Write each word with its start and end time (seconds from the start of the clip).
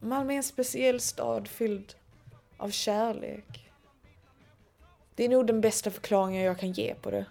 Malmö 0.00 0.32
är 0.32 0.36
en 0.36 0.42
speciell 0.42 1.00
stad 1.00 1.48
fylld 1.48 1.94
av 2.56 2.70
kärlek. 2.70 3.70
Det 5.14 5.24
är 5.24 5.28
nog 5.28 5.46
den 5.46 5.60
bästa 5.60 5.90
förklaringen 5.90 6.42
jag 6.42 6.58
kan 6.58 6.72
ge 6.72 6.94
på 6.94 7.10
det. 7.10 7.26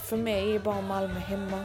För 0.00 0.16
mig 0.16 0.54
är 0.54 0.58
bara 0.58 0.80
Malmö 0.80 1.18
hemma. 1.18 1.64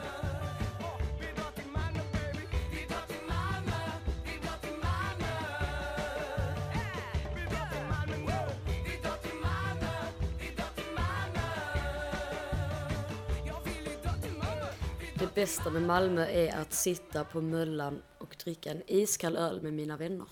Det 15.22 15.36
bästa 15.36 15.70
med 15.70 15.82
Malmö 15.82 16.26
är 16.26 16.62
att 16.62 16.74
sitta 16.74 17.24
på 17.24 17.42
Möllan 17.42 18.02
och 18.18 18.36
dricka 18.44 18.72
en 18.72 18.82
iskall 18.88 19.38
öl 19.38 19.62
med 19.62 19.74
mina 19.74 19.98
vänner. 19.98 20.28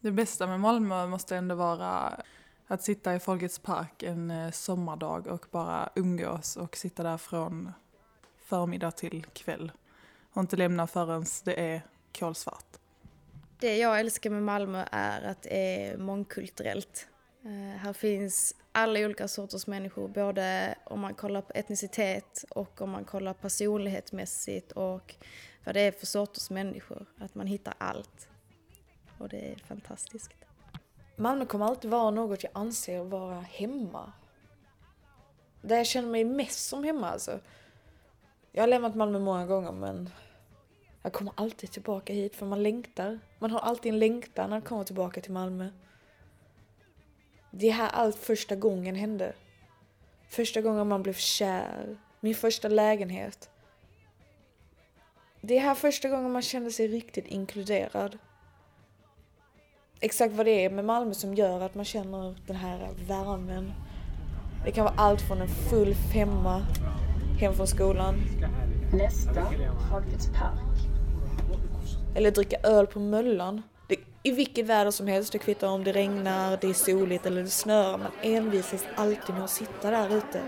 Det 0.00 0.10
bästa 0.10 0.46
med 0.46 0.60
Malmö 0.60 1.06
måste 1.06 1.36
ändå 1.36 1.54
vara 1.54 2.20
att 2.66 2.82
sitta 2.82 3.14
i 3.14 3.20
Folkets 3.20 3.58
park 3.58 4.02
en 4.02 4.30
eh, 4.30 4.50
sommardag 4.50 5.26
och 5.26 5.46
bara 5.50 5.90
umgås 5.94 6.56
och 6.56 6.76
sitta 6.76 7.02
där 7.02 7.16
från 7.16 7.72
förmiddag 8.38 8.90
till 8.90 9.24
kväll. 9.24 9.72
Och 10.32 10.40
inte 10.40 10.56
lämna 10.56 10.86
förrän 10.86 11.24
det 11.44 11.60
är 11.60 11.82
kolsvart. 12.18 12.76
Det 13.58 13.76
jag 13.76 14.00
älskar 14.00 14.30
med 14.30 14.42
Malmö 14.42 14.84
är 14.90 15.22
att 15.22 15.42
det 15.42 15.82
är 15.84 15.96
mångkulturellt. 15.96 17.08
Eh, 17.44 17.80
här 17.80 17.92
finns 17.92 18.54
alla 18.78 19.00
olika 19.00 19.28
sorters 19.28 19.66
människor, 19.66 20.08
både 20.08 20.74
om 20.84 21.00
man 21.00 21.14
kollar 21.14 21.42
på 21.42 21.52
etnicitet 21.54 22.44
och 22.50 22.80
om 22.80 22.90
man 22.90 23.04
kollar 23.04 23.34
personlighetsmässigt 23.34 24.72
och 24.72 25.14
vad 25.64 25.74
det 25.74 25.80
är 25.80 25.92
för 25.92 26.06
sorters 26.06 26.50
människor. 26.50 27.06
Att 27.18 27.34
man 27.34 27.46
hittar 27.46 27.74
allt. 27.78 28.28
Och 29.18 29.28
det 29.28 29.52
är 29.52 29.56
fantastiskt. 29.56 30.30
Malmö 31.16 31.44
kommer 31.46 31.66
alltid 31.66 31.90
vara 31.90 32.10
något 32.10 32.42
jag 32.42 32.52
anser 32.54 33.04
vara 33.04 33.40
hemma. 33.40 34.12
Där 35.62 35.76
jag 35.76 35.86
känner 35.86 36.08
mig 36.08 36.24
mest 36.24 36.68
som 36.68 36.84
hemma 36.84 37.10
alltså. 37.10 37.40
Jag 38.52 38.62
har 38.62 38.68
lämnat 38.68 38.94
Malmö 38.94 39.18
många 39.18 39.46
gånger 39.46 39.72
men 39.72 40.10
jag 41.02 41.12
kommer 41.12 41.32
alltid 41.36 41.70
tillbaka 41.70 42.12
hit 42.12 42.36
för 42.36 42.46
man 42.46 42.62
längtar. 42.62 43.18
Man 43.38 43.50
har 43.50 43.60
alltid 43.60 43.92
en 43.92 43.98
längtan 43.98 44.50
när 44.50 44.56
man 44.56 44.62
kommer 44.62 44.84
tillbaka 44.84 45.20
till 45.20 45.32
Malmö. 45.32 45.70
Det 47.60 47.68
är 47.68 47.72
här 47.72 47.88
allt 47.88 48.16
första 48.16 48.56
gången 48.56 48.94
hände. 48.94 49.32
Första 50.28 50.60
gången 50.60 50.88
man 50.88 51.02
blev 51.02 51.12
kär. 51.12 51.96
Min 52.20 52.34
första 52.34 52.68
lägenhet. 52.68 53.50
Det 55.40 55.56
är 55.56 55.60
här 55.60 55.74
första 55.74 56.08
gången 56.08 56.32
man 56.32 56.42
kände 56.42 56.70
sig 56.70 56.88
riktigt 56.88 57.26
inkluderad. 57.26 58.18
Exakt 60.00 60.34
vad 60.34 60.46
det 60.46 60.64
är 60.64 60.70
med 60.70 60.84
Malmö 60.84 61.14
som 61.14 61.34
gör 61.34 61.60
att 61.60 61.74
man 61.74 61.84
känner 61.84 62.36
den 62.46 62.56
här 62.56 62.88
värmen. 63.08 63.72
Det 64.64 64.72
kan 64.72 64.84
vara 64.84 64.94
allt 64.96 65.20
från 65.20 65.40
en 65.40 65.48
full 65.48 65.94
femma 65.94 66.66
hem 67.40 67.54
från 67.54 67.66
skolan. 67.66 68.14
Nästa, 68.92 69.46
Folkets 69.90 70.26
park. 70.26 70.78
Eller 72.14 72.30
dricka 72.30 72.56
öl 72.62 72.86
på 72.86 73.00
Möllan. 73.00 73.62
I 74.28 74.30
vilket 74.30 74.66
väder 74.66 74.90
som 74.90 75.06
helst, 75.06 75.32
det 75.32 75.38
kvittar 75.38 75.68
om 75.68 75.84
det 75.84 75.92
regnar, 75.92 76.58
det 76.60 76.68
är 76.68 76.74
soligt 76.74 77.26
eller 77.26 77.42
det 77.42 77.48
snöar. 77.48 77.98
Man 77.98 78.12
envisas 78.22 78.84
alltid 78.96 79.34
med 79.34 79.44
att 79.44 79.50
sitta 79.50 79.90
där 79.90 80.16
ute. 80.16 80.42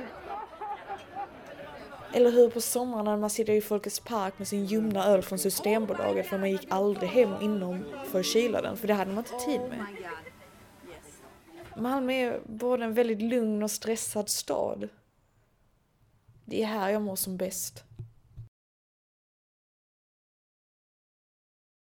Eller 2.13 2.31
hur 2.31 2.51
på 2.51 2.61
sommaren 2.61 3.05
när 3.05 3.17
man 3.17 3.31
sitter 3.31 3.53
i 3.53 3.61
Folkets 3.61 4.01
park 4.01 4.35
med 4.39 4.49
sin 4.49 4.65
ljumna 4.65 5.07
öl 5.07 5.23
från 5.23 5.39
Systembolaget 5.39 6.27
för 6.27 6.39
man 6.39 6.51
gick 6.51 6.67
aldrig 6.69 7.11
hem 7.11 7.35
inom 7.41 7.85
för 8.11 8.21
att 8.21 8.27
kyla 8.27 8.63
den, 8.63 8.77
för 8.77 8.89
det 8.89 8.95
hade 8.95 9.13
man 9.13 9.25
inte 9.25 9.45
tid 9.45 9.61
med. 9.61 9.87
Malmö 11.77 12.13
är 12.13 12.41
både 12.47 12.85
en 12.85 12.95
väldigt 12.95 13.23
lugn 13.23 13.63
och 13.63 13.71
stressad 13.71 14.29
stad. 14.29 14.89
Det 16.45 16.63
är 16.63 16.67
här 16.67 16.91
jag 16.91 17.03
mår 17.03 17.17
som 17.17 17.37
bäst. 17.37 17.85